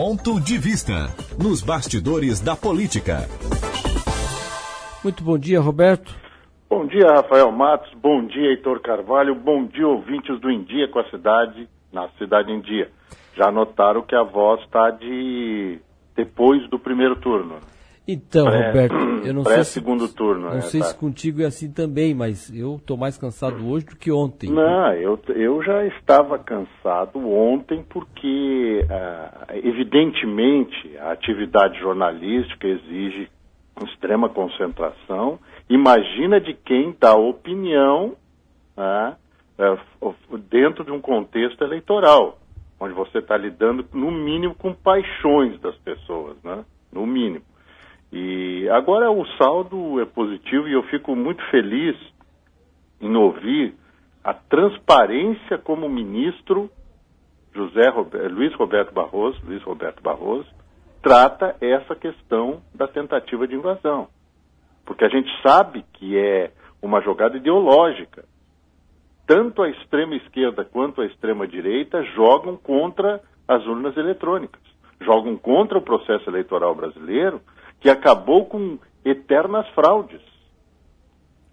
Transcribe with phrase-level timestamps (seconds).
[0.00, 1.08] Ponto de vista
[1.42, 3.26] nos bastidores da política.
[5.02, 6.14] Muito bom dia, Roberto.
[6.70, 7.92] Bom dia, Rafael Matos.
[7.94, 9.34] Bom dia, Heitor Carvalho.
[9.34, 12.92] Bom dia, ouvintes do Em Dia com a cidade, na Cidade em Dia.
[13.36, 15.80] Já notaram que a voz está de
[16.14, 17.56] depois do primeiro turno.
[18.10, 18.94] Então, Pré- Roberto,
[19.26, 20.48] eu não sei se segundo turno.
[20.48, 20.86] não é, sei tá.
[20.86, 24.48] se contigo é assim também, mas eu tô mais cansado hoje do que ontem.
[24.50, 33.28] Não, eu, eu já estava cansado ontem porque, ah, evidentemente, a atividade jornalística exige
[33.84, 35.38] extrema concentração.
[35.68, 38.16] Imagina de quem dá opinião
[38.76, 39.16] né,
[39.58, 42.38] f- dentro de um contexto eleitoral,
[42.80, 46.64] onde você está lidando, no mínimo, com paixões das pessoas, né?
[46.90, 47.44] no mínimo.
[48.12, 51.96] E agora o saldo é positivo e eu fico muito feliz
[53.00, 53.74] em ouvir
[54.24, 56.70] a transparência como o ministro
[57.54, 60.48] José Rober- Luiz Roberto Barroso, Luiz Roberto Barroso,
[61.02, 64.08] trata essa questão da tentativa de invasão.
[64.84, 68.24] Porque a gente sabe que é uma jogada ideológica.
[69.26, 74.62] Tanto a extrema esquerda quanto a extrema direita jogam contra as urnas eletrônicas,
[75.02, 77.40] jogam contra o processo eleitoral brasileiro,
[77.80, 80.20] que acabou com eternas fraudes.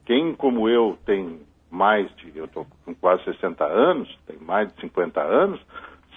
[0.06, 4.82] Quem, como eu, tem mais de, eu estou com quase 60 anos, tem mais de
[4.82, 5.60] 50 anos,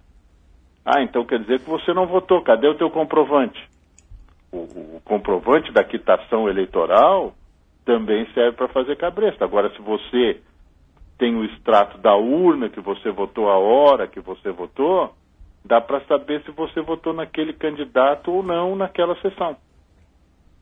[0.86, 3.60] Ah, então quer dizer que você não votou, cadê o teu comprovante?
[4.52, 7.34] O, o comprovante da quitação eleitoral
[7.84, 9.44] também serve para fazer cabresta.
[9.44, 10.40] Agora, se você
[11.18, 15.12] tem o extrato da urna que você votou a hora que você votou,
[15.64, 19.56] dá para saber se você votou naquele candidato ou não naquela sessão.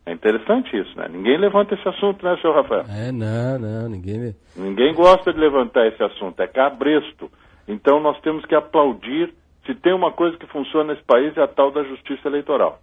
[0.07, 1.07] É interessante isso, né?
[1.09, 2.85] Ninguém levanta esse assunto, né, senhor Rafael?
[2.89, 4.35] É, não, não, ninguém.
[4.57, 7.31] Ninguém gosta de levantar esse assunto, é cabresto.
[7.67, 9.35] Então nós temos que aplaudir.
[9.67, 12.81] Se tem uma coisa que funciona nesse país é a tal da justiça eleitoral.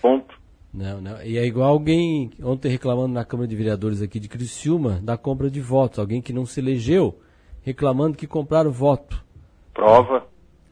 [0.00, 0.34] Ponto.
[0.72, 1.22] Não, não.
[1.22, 5.50] E é igual alguém ontem reclamando na Câmara de Vereadores aqui de Criciúma da compra
[5.50, 5.98] de votos.
[5.98, 7.20] Alguém que não se elegeu
[7.62, 9.22] reclamando que compraram voto.
[9.74, 10.26] Prova,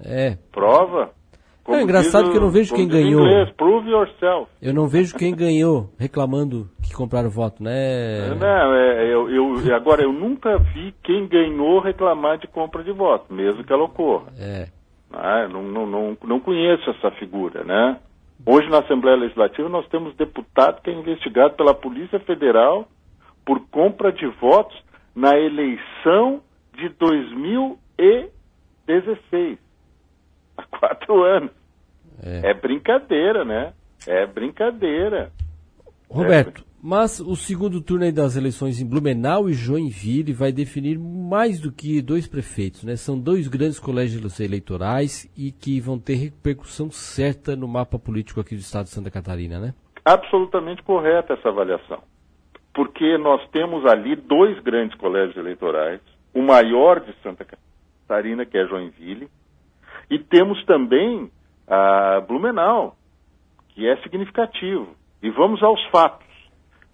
[0.07, 0.37] É.
[0.53, 1.11] prova.
[1.69, 3.27] É engraçado que eu não vejo como quem ganhou.
[3.27, 4.49] Inglês, prove yourself.
[4.63, 8.29] Eu não vejo quem ganhou reclamando que compraram voto, né?
[8.39, 13.35] Não, é, eu, eu- agora, eu nunca vi quem ganhou reclamar de compra de voto,
[13.35, 14.27] mesmo que ela ocorra.
[14.39, 14.69] É.
[15.13, 17.99] Ah, não, não, não, não conheço essa figura, né?
[18.47, 22.87] Hoje na Assembleia Legislativa nós temos deputado que é investigado pela Polícia Federal
[23.45, 24.77] por compra de votos
[25.17, 26.41] na eleição
[26.77, 29.59] de 2016.
[30.79, 31.51] Quatro anos.
[32.23, 32.51] É.
[32.51, 33.73] É brincadeira, né?
[34.07, 35.33] É brincadeira.
[36.09, 41.73] Roberto, mas o segundo turno das eleições em Blumenau e Joinville vai definir mais do
[41.73, 42.97] que dois prefeitos, né?
[42.97, 48.55] São dois grandes colégios eleitorais e que vão ter repercussão certa no mapa político aqui
[48.55, 49.75] do estado de Santa Catarina, né?
[50.07, 52.01] absolutamente correta essa avaliação.
[52.73, 56.01] Porque nós temos ali dois grandes colégios eleitorais,
[56.33, 59.29] o maior de Santa Catarina, que é Joinville,
[60.11, 61.31] e temos também
[61.67, 62.97] a Blumenau,
[63.71, 64.89] que é significativo.
[65.23, 66.27] E vamos aos fatos.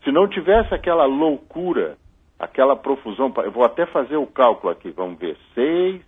[0.05, 1.97] Se não tivesse aquela loucura,
[2.39, 6.03] aquela profusão, eu vou até fazer o cálculo aqui, vamos ver, seis,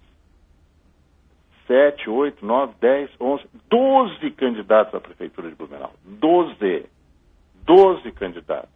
[1.66, 5.92] sete, oito, nove, dez, onze, doze candidatos à Prefeitura de Blumenau.
[6.04, 6.86] Doze.
[7.64, 8.70] 12 candidatos.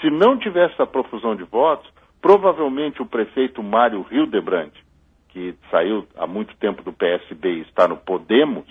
[0.00, 1.88] Se não tivesse essa profusão de votos,
[2.20, 4.72] provavelmente o prefeito Mário Hildebrand,
[5.34, 8.64] que saiu há muito tempo do PSB e está no Podemos,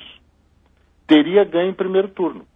[1.06, 2.48] teria ganho em primeiro turno.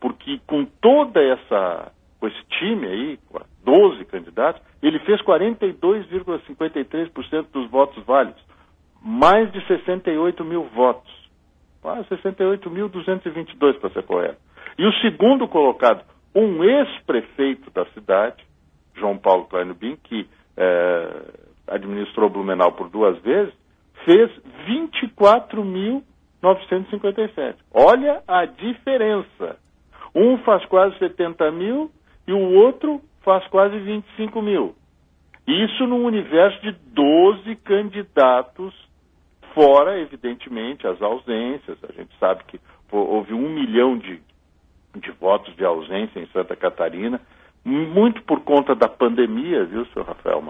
[0.00, 3.18] Porque com toda essa, com esse time aí,
[3.62, 8.42] 12 candidatos, ele fez 42,53% dos votos válidos,
[9.02, 11.12] mais de 68 mil votos.
[11.84, 14.40] Ah, 68.222 para ser correto.
[14.78, 16.02] E o segundo colocado,
[16.34, 18.42] um ex-prefeito da cidade,
[18.94, 20.26] João Paulo Kleino Bin, que
[20.56, 21.22] é,
[21.66, 23.52] administrou Blumenau por duas vezes,
[24.04, 24.30] fez
[24.66, 27.56] 24.957.
[27.72, 29.56] Olha a diferença.
[30.14, 31.90] Um faz quase 70 mil
[32.26, 34.74] e o outro faz quase 25 mil.
[35.46, 38.74] Isso num universo de 12 candidatos,
[39.54, 41.78] fora, evidentemente, as ausências.
[41.88, 42.60] A gente sabe que
[42.90, 44.20] houve um milhão de,
[44.96, 47.20] de votos de ausência em Santa Catarina,
[47.64, 50.42] muito por conta da pandemia, viu, senhor Rafael?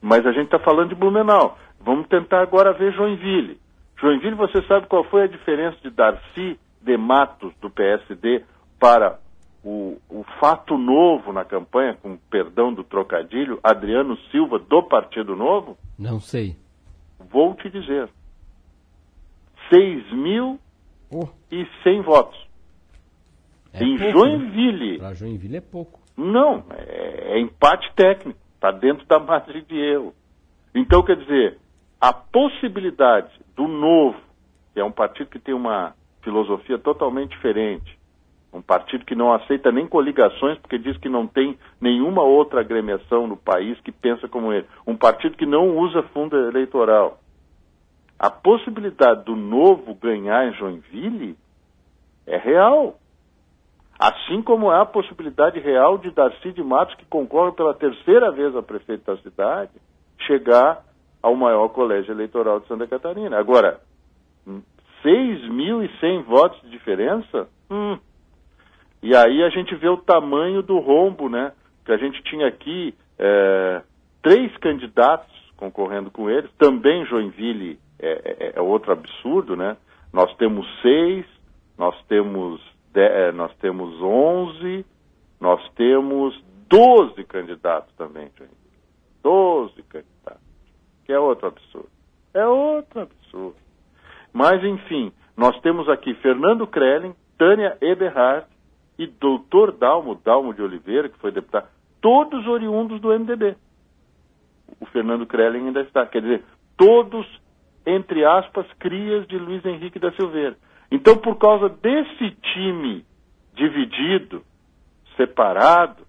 [0.00, 1.58] Mas a gente está falando de Blumenau.
[1.80, 3.58] Vamos tentar agora ver Joinville.
[4.00, 8.42] Joinville, você sabe qual foi a diferença de Darcy de Matos, do PSD,
[8.78, 9.18] para
[9.62, 15.76] o, o, fato novo na campanha, com perdão do trocadilho, Adriano Silva, do Partido Novo?
[15.98, 16.56] Não sei.
[17.18, 18.08] Vou te dizer.
[19.68, 20.58] 6 mil
[21.12, 21.28] oh.
[21.52, 22.48] e 100 votos.
[23.72, 24.92] É em pouco, Joinville.
[24.92, 24.98] Né?
[24.98, 26.00] Para Joinville é pouco.
[26.16, 28.38] Não, é, é empate técnico.
[28.60, 30.14] Está dentro da margem de erro.
[30.74, 31.56] Então, quer dizer,
[31.98, 34.20] a possibilidade do novo,
[34.74, 37.98] que é um partido que tem uma filosofia totalmente diferente,
[38.52, 43.26] um partido que não aceita nem coligações, porque diz que não tem nenhuma outra agremiação
[43.26, 44.66] no país que pensa como ele.
[44.86, 47.18] Um partido que não usa fundo eleitoral.
[48.18, 51.34] A possibilidade do novo ganhar em Joinville
[52.26, 52.99] é real.
[54.00, 58.56] Assim como é a possibilidade real de Darcy de Matos, que concorre pela terceira vez
[58.56, 59.72] a prefeito da cidade,
[60.20, 60.82] chegar
[61.22, 63.38] ao maior colégio eleitoral de Santa Catarina.
[63.38, 63.78] Agora,
[65.04, 67.46] 6.100 votos de diferença?
[67.70, 67.98] Hum.
[69.02, 71.52] E aí a gente vê o tamanho do rombo, né?
[71.84, 73.82] Que a gente tinha aqui é,
[74.22, 79.76] três candidatos concorrendo com eles, também Joinville é, é, é outro absurdo, né?
[80.10, 81.26] Nós temos seis,
[81.76, 82.62] nós temos
[82.94, 84.84] é, nós temos 11,
[85.40, 86.38] nós temos
[86.68, 88.50] 12 candidatos também, gente.
[89.22, 90.42] 12 candidatos.
[91.04, 91.90] Que é outro absurdo.
[92.32, 93.56] É outro absurdo.
[94.32, 98.46] Mas, enfim, nós temos aqui Fernando Krelling, Tânia Eberhardt
[98.98, 101.68] e doutor Dalmo, Dalmo de Oliveira, que foi deputado,
[102.00, 103.56] todos oriundos do MDB.
[104.78, 106.06] O Fernando Krelling ainda está.
[106.06, 106.44] Quer dizer,
[106.76, 107.26] todos,
[107.84, 110.56] entre aspas, crias de Luiz Henrique da Silveira.
[110.90, 113.04] Então, por causa desse time
[113.54, 114.42] dividido,
[115.16, 116.04] separado,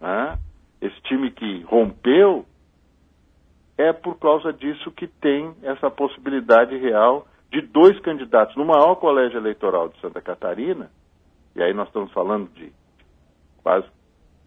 [0.00, 0.38] né,
[0.80, 2.46] esse time que rompeu,
[3.76, 9.38] é por causa disso que tem essa possibilidade real de dois candidatos no maior colégio
[9.38, 10.90] eleitoral de Santa Catarina,
[11.56, 12.72] e aí nós estamos falando de
[13.62, 13.86] quase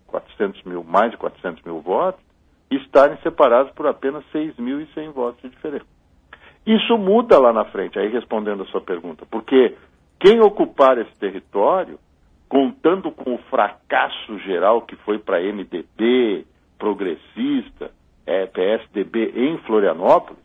[0.08, 2.24] 400 mil, mais de 400 mil votos,
[2.70, 5.93] estarem separados por apenas 6.100 votos de diferença.
[6.66, 9.76] Isso muda lá na frente, aí respondendo a sua pergunta, porque
[10.20, 12.00] quem ocupar esse território,
[12.48, 16.46] contando com o fracasso geral que foi para MDB,
[16.78, 17.92] progressista,
[18.26, 20.44] é, PSDB em Florianópolis,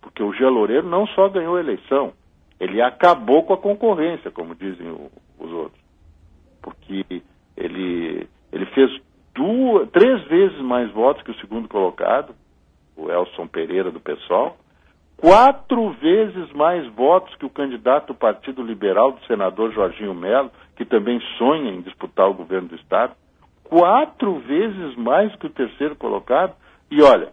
[0.00, 2.12] porque o Geloreiro não só ganhou a eleição,
[2.58, 5.80] ele acabou com a concorrência, como dizem o, os outros.
[6.62, 7.22] Porque
[7.56, 8.90] ele, ele fez
[9.34, 12.34] duas, três vezes mais votos que o segundo colocado,
[12.96, 14.56] o Elson Pereira do PSOL,
[15.16, 20.84] quatro vezes mais votos que o candidato do Partido Liberal, do senador Jorginho Melo, que
[20.84, 23.14] também sonha em disputar o governo do Estado,
[23.64, 26.54] quatro vezes mais que o terceiro colocado,
[26.90, 27.32] e olha,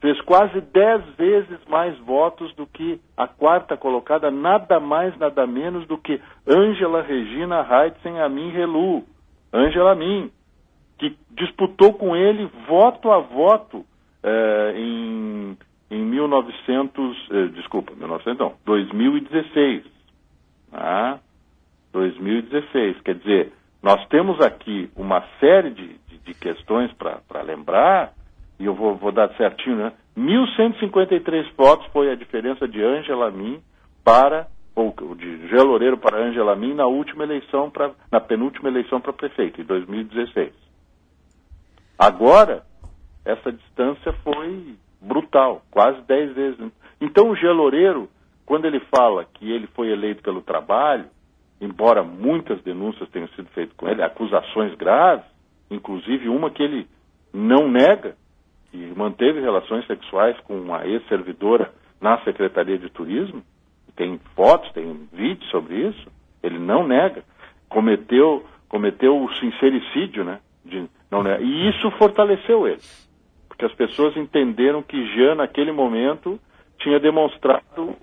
[0.00, 5.86] fez quase dez vezes mais votos do que a quarta colocada, nada mais, nada menos
[5.86, 9.02] do que Ângela Regina Heitzen Amin Relu,
[9.52, 10.30] Ângela Amin,
[10.98, 13.84] que disputou com ele voto a voto
[14.22, 15.56] eh, em
[15.90, 19.84] em 1900, eh, desculpa, 1900 não, 2016.
[20.72, 21.18] Ah,
[21.92, 23.00] 2016.
[23.00, 23.52] Quer dizer,
[23.82, 28.12] nós temos aqui uma série de, de, de questões para lembrar,
[28.58, 29.92] e eu vou, vou, dar certinho, né?
[30.16, 33.62] 1.153 votos foi a diferença de Angela Min
[34.04, 39.00] para, ou de Gé Loureiro para Angela Min na última eleição, pra, na penúltima eleição
[39.00, 40.52] para prefeito, em 2016.
[41.96, 42.64] Agora,
[43.24, 46.72] essa distância foi brutal, quase 10 vezes.
[47.00, 48.08] Então o Geloreiro,
[48.44, 51.06] quando ele fala que ele foi eleito pelo trabalho,
[51.60, 55.24] embora muitas denúncias tenham sido feitas com ele, acusações graves,
[55.70, 56.86] inclusive uma que ele
[57.32, 58.16] não nega,
[58.70, 63.42] que manteve relações sexuais com uma ex-servidora na Secretaria de Turismo,
[63.96, 66.06] tem fotos, tem vídeos sobre isso,
[66.42, 67.24] ele não nega,
[67.68, 70.38] cometeu, cometeu o sincericídio, né?
[70.64, 71.42] De, não nega.
[71.42, 72.80] E isso fortaleceu ele,
[73.58, 76.38] porque as pessoas entenderam que Jean, naquele momento,
[76.78, 77.96] tinha demonstrado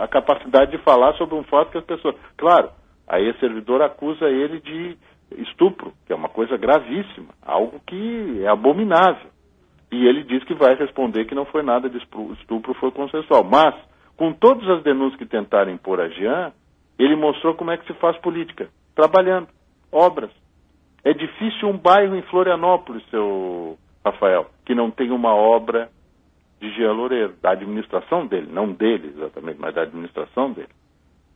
[0.00, 2.14] a, capacidade de falar sobre um fato que as pessoas.
[2.36, 2.70] Claro,
[3.08, 4.96] a ex-servidora acusa ele de
[5.42, 9.30] estupro, que é uma coisa gravíssima, algo que é abominável.
[9.90, 13.42] E ele diz que vai responder que não foi nada de estupro, foi consensual.
[13.42, 13.74] Mas,
[14.16, 16.52] com todas as denúncias que tentaram impor a Jean,
[16.96, 19.48] ele mostrou como é que se faz política, trabalhando,
[19.90, 20.30] obras.
[21.02, 25.90] É difícil um bairro em Florianópolis, seu Rafael, que não tem uma obra
[26.60, 30.68] de Jean Loureiro, da administração dele, não dele exatamente, mas da administração dele.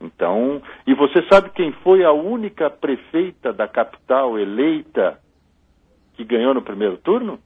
[0.01, 5.19] Então, e você sabe quem foi a única prefeita da capital eleita
[6.15, 7.39] que ganhou no primeiro turno?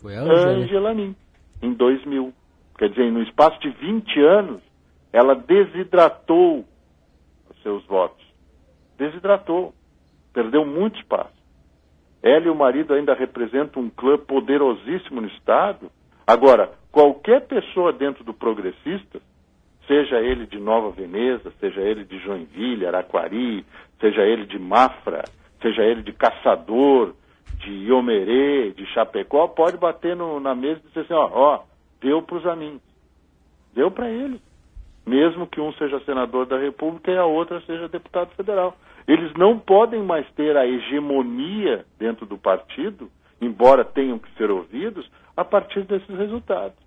[0.00, 1.16] Foi a Angela, Angela Nin,
[1.60, 2.32] em 2000.
[2.78, 4.62] Quer dizer, no espaço de 20 anos,
[5.12, 6.64] ela desidratou
[7.50, 8.24] os seus votos.
[8.96, 9.74] Desidratou.
[10.32, 11.39] Perdeu muito espaço.
[12.22, 15.90] Ela e o marido ainda representam um clã poderosíssimo no Estado.
[16.26, 19.20] Agora, qualquer pessoa dentro do progressista
[19.86, 23.64] seja ele de Nova Veneza, seja ele de Joinville, Araquari,
[24.00, 25.24] seja ele de Mafra,
[25.60, 27.14] seja ele de Caçador,
[27.58, 31.62] de Iomerê, de Chapecó, pode bater no, na mesa e dizer assim, ó, ó
[32.00, 32.80] deu para os amigos.
[33.74, 34.40] Deu para ele.
[35.06, 38.76] Mesmo que um seja senador da República e a outra seja deputado federal.
[39.06, 45.10] Eles não podem mais ter a hegemonia dentro do partido, embora tenham que ser ouvidos,
[45.36, 46.78] a partir desses resultados.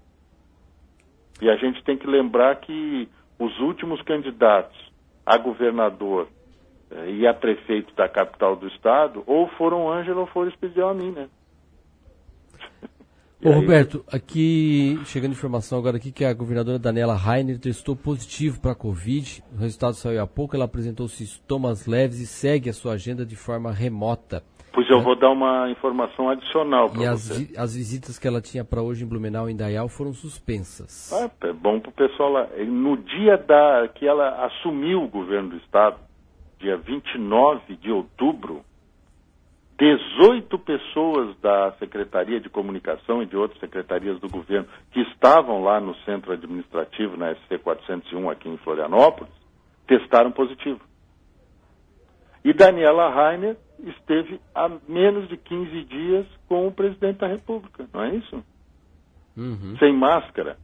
[1.41, 4.77] E a gente tem que lembrar que os últimos candidatos
[5.25, 6.27] a governador
[6.91, 10.93] eh, e a prefeito da capital do estado ou foram Ângelo ou foram Especial a
[10.93, 11.27] mim, né?
[13.43, 13.55] Ô, aí...
[13.55, 18.75] Roberto, aqui chegando informação agora aqui que a governadora Daniela Rainer testou positivo para a
[18.75, 19.43] Covid.
[19.53, 23.35] O resultado saiu há pouco, ela apresentou sintomas leves e segue a sua agenda de
[23.35, 24.43] forma remota.
[24.73, 27.43] Pois eu vou dar uma informação adicional para você.
[27.43, 31.13] E as, as, visitas que ela tinha para hoje em Blumenau e Indaial foram suspensas.
[31.13, 32.47] Ah, é bom para o pessoal lá.
[32.65, 35.97] No dia da, que ela assumiu o governo do Estado,
[36.59, 38.63] dia 29 de outubro,
[39.83, 45.81] 18 pessoas da Secretaria de Comunicação e de outras secretarias do governo que estavam lá
[45.81, 49.33] no centro administrativo, na SC 401 aqui em Florianópolis,
[49.85, 50.79] testaram positivo.
[52.45, 58.03] E Daniela Rainer esteve há menos de 15 dias com o presidente da República, não
[58.03, 58.41] é isso?
[59.35, 59.75] Uhum.
[59.79, 60.57] Sem máscara.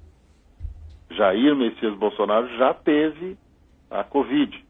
[1.12, 3.38] Jair Messias Bolsonaro já teve
[3.92, 4.64] a Covid,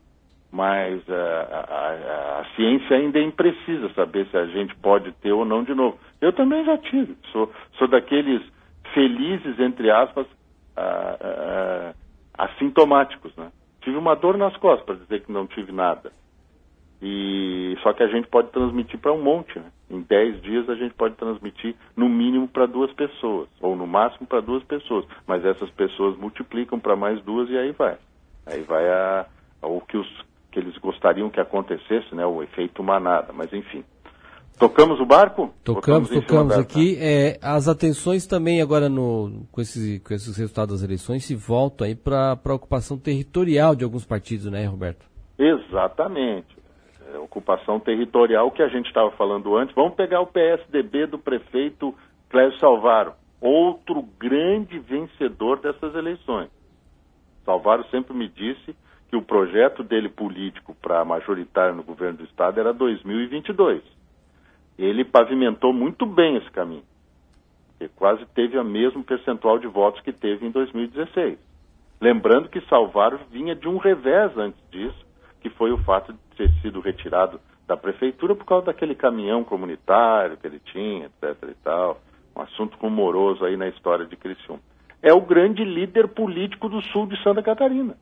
[0.51, 5.45] mas a, a, a, ciência ainda é imprecisa saber se a gente pode ter ou
[5.45, 5.99] não de novo.
[6.19, 8.41] Eu também já tive, sou, sou daqueles
[8.93, 10.25] felizes, entre aspas,
[12.33, 13.51] assintomáticos, né?
[13.81, 16.11] Tive uma dor nas costas para dizer que não tive nada.
[17.01, 19.71] E só que a gente pode transmitir para um monte, né?
[19.89, 24.27] Em 10 dias a gente pode transmitir no mínimo para duas pessoas, ou no máximo
[24.27, 25.05] para duas pessoas.
[25.25, 27.97] Mas essas pessoas multiplicam para mais duas e aí vai.
[28.45, 29.25] Aí vai a,
[29.61, 30.25] a, o que, os,
[30.59, 32.25] que eles gostariam que acontecesse, né?
[32.25, 33.31] O efeito manada.
[33.33, 33.83] Mas enfim.
[34.59, 35.53] Tocamos o barco?
[35.63, 36.97] Tocamos, tocamos aqui.
[36.99, 41.87] É, as atenções também agora no, com, esses, com esses resultados das eleições se voltam
[41.87, 45.05] aí para a ocupação territorial de alguns partidos, né, Roberto?
[45.37, 46.57] Exatamente.
[47.13, 49.73] É, ocupação territorial que a gente estava falando antes.
[49.73, 51.95] Vamos pegar o PSDB do prefeito
[52.29, 56.49] Clésio Salvaro, outro grande vencedor dessas eleições.
[57.45, 58.75] Salvaro sempre me disse
[59.09, 63.81] que o projeto dele político para majoritário no governo do estado era 2022.
[64.77, 66.83] Ele pavimentou muito bem esse caminho.
[67.79, 71.39] Ele quase teve o mesmo percentual de votos que teve em 2016.
[71.99, 75.05] Lembrando que Salvaro vinha de um revés antes disso,
[75.41, 80.37] que foi o fato de ter sido retirado da prefeitura por causa daquele caminhão comunitário
[80.37, 81.99] que ele tinha, etc e tal.
[82.35, 84.61] Um assunto rumoroso aí na história de Criciúma.
[85.01, 87.95] É o grande líder político do sul de Santa Catarina.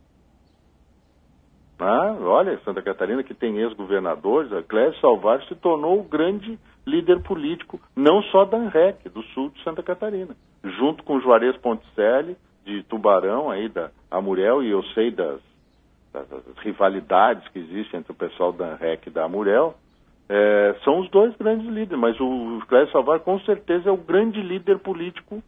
[1.80, 7.22] Ah, olha, Santa Catarina que tem ex-governadores, a Clécio Salvar se tornou o grande líder
[7.22, 12.84] político, não só da ANREC, do sul de Santa Catarina, junto com Juarez Ponticelli, de
[12.84, 15.40] Tubarão, aí da Amurel, e eu sei das
[16.26, 16.28] das
[16.60, 19.76] rivalidades que existem entre o pessoal da REC e da Amurel,
[20.30, 24.42] é, são os dois grandes líderes, mas o Clécio Salvar com certeza é o grande
[24.42, 25.42] líder político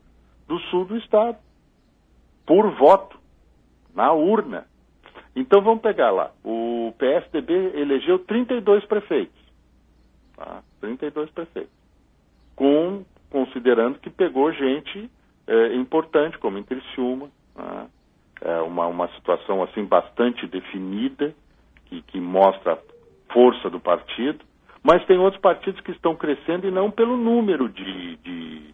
[0.47, 1.37] do sul do estado,
[2.45, 3.17] por voto,
[3.93, 4.65] na urna.
[5.35, 6.31] Então vamos pegar lá.
[6.43, 9.39] O PSDB elegeu 32 prefeitos.
[10.35, 10.63] Tá?
[10.81, 11.71] 32 prefeitos.
[12.55, 15.09] Com, considerando que pegou gente
[15.47, 17.29] é, importante, como em Criciúma.
[17.55, 17.87] Tá?
[18.41, 21.33] É uma, uma situação assim bastante definida,
[21.85, 24.45] que, que mostra a força do partido.
[24.81, 28.73] Mas tem outros partidos que estão crescendo e não pelo número de, de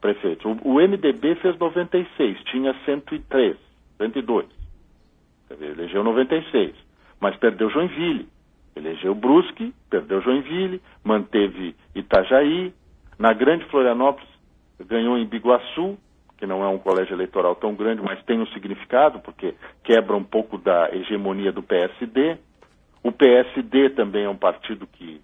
[0.00, 0.44] prefeitos.
[0.44, 3.56] O, o MDB fez 96, tinha 103,
[3.98, 4.59] 102.
[5.50, 6.74] Elegeu 96,
[7.20, 8.28] mas perdeu Joinville.
[8.76, 12.72] Elegeu Brusque, perdeu Joinville, manteve Itajaí.
[13.18, 14.28] Na Grande Florianópolis,
[14.86, 15.98] ganhou em Biguaçu,
[16.38, 19.54] que não é um colégio eleitoral tão grande, mas tem um significado, porque
[19.84, 22.38] quebra um pouco da hegemonia do PSD.
[23.02, 25.20] O PSD também é um partido que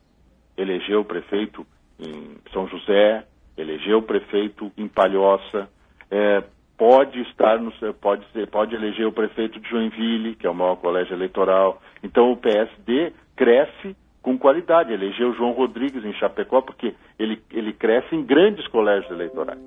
[0.56, 1.66] elegeu o prefeito
[1.98, 3.24] em São José,
[3.56, 5.68] elegeu o prefeito em Palhoça,
[6.10, 6.42] é,
[6.76, 10.76] pode estar no, pode ser, pode eleger o prefeito de Joinville, que é o maior
[10.76, 11.80] colégio eleitoral.
[12.02, 14.92] Então o PSD cresce com qualidade.
[14.92, 19.60] Elegeu João Rodrigues em Chapecó porque ele, ele cresce em grandes colégios eleitorais.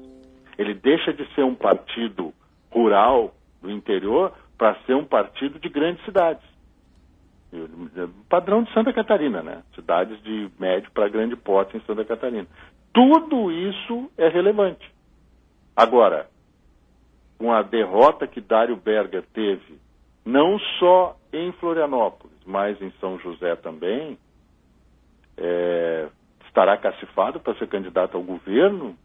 [0.57, 2.33] Ele deixa de ser um partido
[2.69, 6.43] rural do interior para ser um partido de grandes cidades.
[8.27, 9.63] Padrão de Santa Catarina, né?
[9.73, 12.45] Cidades de médio para grande porte em Santa Catarina.
[12.93, 14.91] Tudo isso é relevante.
[15.75, 16.27] Agora,
[17.39, 19.79] com a derrota que Dário Berger teve,
[20.25, 24.17] não só em Florianópolis, mas em São José também,
[25.37, 26.09] é,
[26.45, 28.95] estará cacifado para ser candidato ao governo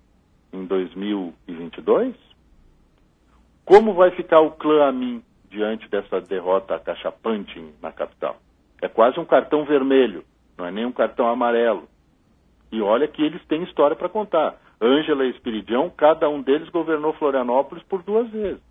[0.53, 2.17] em 2022?
[3.65, 8.37] Como vai ficar o clã Amin diante dessa derrota cachapante na capital?
[8.83, 10.25] É quase um cartão vermelho,
[10.59, 11.89] não é nem um cartão amarelo.
[12.73, 14.57] E olha que eles têm história para contar.
[14.81, 18.63] Ângela e Espiridião, cada um deles governou Florianópolis por duas vezes.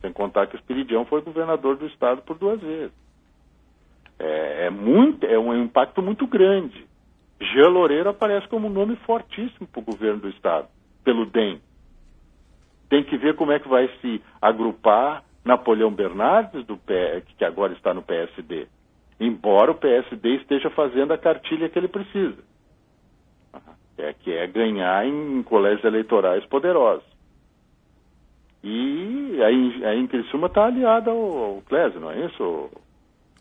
[0.00, 2.92] Sem contar que Espiridião foi governador do estado por duas vezes.
[4.18, 6.86] É, é, muito, é um impacto muito grande.
[7.40, 10.68] Jean Loureiro aparece como um nome fortíssimo para o governo do estado,
[11.04, 11.60] pelo DEM.
[12.88, 17.72] Tem que ver como é que vai se agrupar Napoleão Bernardes, do P, que agora
[17.72, 18.66] está no PSD.
[19.20, 22.47] Embora o PSD esteja fazendo a cartilha que ele precisa
[23.98, 27.06] é, que é ganhar em, colégios eleitorais poderosos.
[28.62, 32.42] E aí em Criciúma está aliado ao, ao Clésio, não é isso?
[32.42, 32.70] O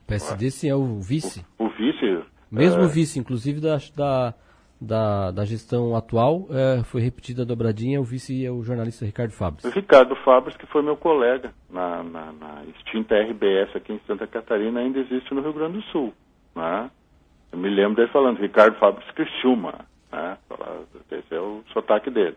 [0.05, 1.45] PSD sim, é o vice.
[1.57, 2.23] O, o vice.
[2.51, 2.87] Mesmo é...
[2.87, 4.33] vice, inclusive da, da,
[4.79, 9.31] da, da gestão atual, é, foi repetida a dobradinha, o vice é o jornalista Ricardo
[9.31, 9.65] Fabres.
[9.65, 14.27] O Ricardo Fabres, que foi meu colega na, na, na extinta RBS aqui em Santa
[14.27, 16.13] Catarina, ainda existe no Rio Grande do Sul.
[16.55, 16.91] Né?
[17.51, 19.85] Eu me lembro dele falando, Ricardo Fabres Criciúma.
[21.77, 22.35] Sotaque dele.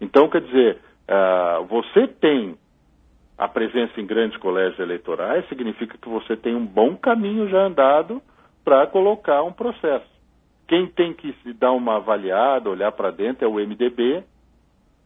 [0.00, 2.56] Então, quer dizer, uh, você tem
[3.38, 8.20] a presença em grandes colégios eleitorais, significa que você tem um bom caminho já andado
[8.64, 10.10] para colocar um processo.
[10.68, 14.22] Quem tem que se dar uma avaliada, olhar para dentro, é o MDB.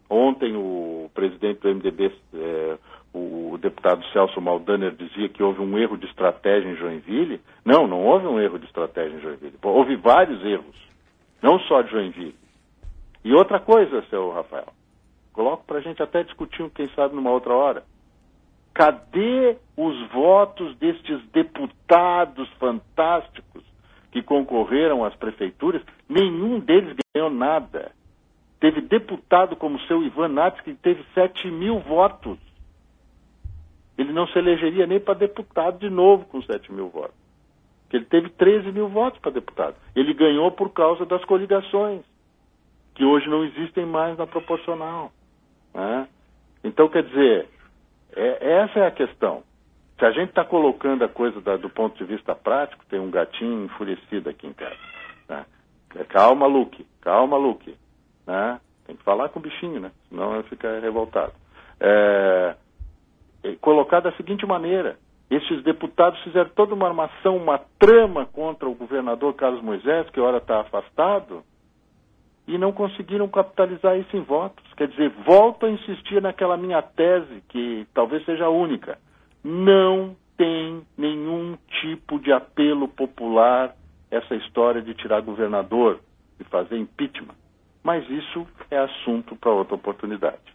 [0.09, 2.77] Ontem o presidente do MDB, é,
[3.13, 7.41] o deputado Celso Maldaner, dizia que houve um erro de estratégia em Joinville.
[7.63, 9.55] Não, não houve um erro de estratégia em Joinville.
[9.63, 10.85] Houve vários erros
[11.45, 12.35] não só de Joinville.
[13.25, 14.71] E outra coisa, seu Rafael,
[15.33, 17.83] coloco para a gente até discutir, quem sabe, numa outra hora.
[18.71, 23.63] Cadê os votos destes deputados fantásticos
[24.11, 25.81] que concorreram às prefeituras?
[26.07, 27.91] Nenhum deles ganhou nada.
[28.59, 32.37] Teve deputado como seu Ivan Nats, que teve 7 mil votos.
[33.97, 37.25] Ele não se elegeria nem para deputado de novo com 7 mil votos
[37.95, 39.75] ele teve 13 mil votos para deputado.
[39.95, 42.01] Ele ganhou por causa das coligações,
[42.95, 45.11] que hoje não existem mais na proporcional.
[45.73, 46.07] Né?
[46.63, 47.47] Então, quer dizer,
[48.15, 49.43] é, essa é a questão.
[49.99, 53.11] Se a gente está colocando a coisa da, do ponto de vista prático, tem um
[53.11, 54.77] gatinho enfurecido aqui em casa.
[55.29, 55.45] Né?
[55.95, 57.75] É, calma, Luke, calma, Luke.
[58.25, 58.59] Né?
[58.87, 59.91] Tem que falar com o bichinho, né?
[60.09, 61.33] senão ele fica revoltado.
[61.79, 62.55] É,
[63.43, 64.97] é, colocar da seguinte maneira:
[65.29, 70.37] estes deputados fizeram toda uma armação, uma trama contra o governador Carlos Moisés, que ora
[70.37, 71.43] está afastado,
[72.47, 74.63] e não conseguiram capitalizar isso em votos.
[74.75, 78.97] Quer dizer, volto a insistir naquela minha tese, que talvez seja a única.
[79.43, 83.75] Não tem nenhum tipo de apelo popular
[84.11, 85.99] essa história de tirar governador,
[86.37, 87.35] de fazer impeachment.
[87.83, 90.54] Mas isso é assunto para outra oportunidade.